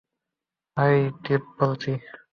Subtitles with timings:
[0.77, 1.91] High, Tiff বলছি।